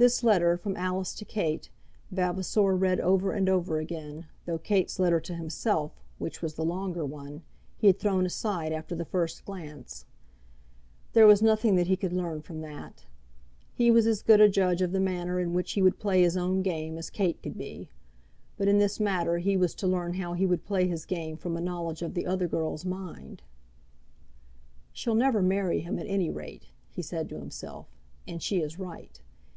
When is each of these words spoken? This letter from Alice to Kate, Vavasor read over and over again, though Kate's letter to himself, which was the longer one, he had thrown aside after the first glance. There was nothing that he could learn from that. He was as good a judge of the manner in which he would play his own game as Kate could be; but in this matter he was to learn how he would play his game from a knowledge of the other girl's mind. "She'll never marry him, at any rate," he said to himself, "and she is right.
This 0.00 0.22
letter 0.22 0.56
from 0.56 0.76
Alice 0.76 1.12
to 1.16 1.24
Kate, 1.24 1.70
Vavasor 2.12 2.76
read 2.76 3.00
over 3.00 3.32
and 3.32 3.48
over 3.48 3.80
again, 3.80 4.28
though 4.46 4.56
Kate's 4.56 5.00
letter 5.00 5.18
to 5.18 5.34
himself, 5.34 6.00
which 6.18 6.40
was 6.40 6.54
the 6.54 6.64
longer 6.64 7.04
one, 7.04 7.42
he 7.76 7.88
had 7.88 7.98
thrown 7.98 8.24
aside 8.24 8.70
after 8.72 8.94
the 8.94 9.04
first 9.04 9.44
glance. 9.44 10.06
There 11.14 11.26
was 11.26 11.42
nothing 11.42 11.74
that 11.74 11.88
he 11.88 11.96
could 11.96 12.12
learn 12.12 12.42
from 12.42 12.60
that. 12.60 13.06
He 13.74 13.90
was 13.90 14.06
as 14.06 14.22
good 14.22 14.40
a 14.40 14.48
judge 14.48 14.82
of 14.82 14.92
the 14.92 15.00
manner 15.00 15.40
in 15.40 15.52
which 15.52 15.72
he 15.72 15.82
would 15.82 15.98
play 15.98 16.22
his 16.22 16.36
own 16.36 16.62
game 16.62 16.96
as 16.96 17.10
Kate 17.10 17.42
could 17.42 17.58
be; 17.58 17.90
but 18.56 18.68
in 18.68 18.78
this 18.78 19.00
matter 19.00 19.38
he 19.38 19.56
was 19.56 19.74
to 19.74 19.88
learn 19.88 20.14
how 20.14 20.32
he 20.32 20.46
would 20.46 20.64
play 20.64 20.86
his 20.86 21.06
game 21.06 21.36
from 21.36 21.56
a 21.56 21.60
knowledge 21.60 22.02
of 22.02 22.14
the 22.14 22.24
other 22.24 22.46
girl's 22.46 22.84
mind. 22.84 23.42
"She'll 24.92 25.16
never 25.16 25.42
marry 25.42 25.80
him, 25.80 25.98
at 25.98 26.06
any 26.06 26.30
rate," 26.30 26.66
he 26.88 27.02
said 27.02 27.28
to 27.30 27.40
himself, 27.40 27.88
"and 28.28 28.40
she 28.40 28.58
is 28.60 28.78
right. 28.78 29.20